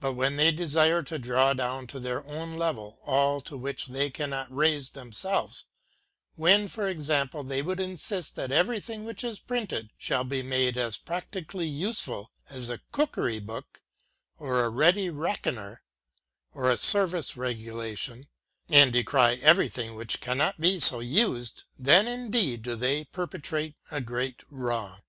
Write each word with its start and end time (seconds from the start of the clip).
But 0.00 0.14
when 0.14 0.34
they 0.34 0.50
desire 0.50 1.04
to 1.04 1.20
draw 1.20 1.54
down 1.54 1.86
to 1.94 2.00
their 2.00 2.24
own 2.26 2.56
level 2.56 2.98
all 3.04 3.40
to 3.42 3.56
which 3.56 3.86
they 3.86 4.10
cannot 4.10 4.52
raise 4.52 4.90
themselves;— 4.90 5.66
when, 6.34 6.66
for 6.66 6.88
example, 6.88 7.44
they 7.44 7.62
would 7.62 7.78
insist 7.78 8.34
that 8.34 8.50
everything 8.50 9.04
which 9.04 9.22
is 9.22 9.38
printed 9.38 9.90
should 9.98 10.28
be 10.28 10.42
made 10.42 10.76
as 10.76 10.96
practically 10.96 11.68
useful 11.68 12.32
as 12.50 12.70
a 12.70 12.80
cookery 12.90 13.38
book, 13.38 13.84
or 14.36 14.64
a 14.64 14.68
ready 14.68 15.10
reckoner, 15.10 15.84
or 16.52 16.68
a 16.68 16.76
service 16.76 17.36
regulation, 17.36 18.26
arid 18.68 18.94
decry 18.94 19.34
everything 19.34 19.94
which 19.94 20.20
cannot 20.20 20.56
so 20.80 20.98
be 20.98 21.06
used,— 21.06 21.62
then 21.78 22.08
indeed 22.08 22.62
do 22.62 22.74
they 22.74 23.04
perpetrate 23.04 23.76
a 23.92 24.00
great 24.00 24.42
wrong. 24.50 25.02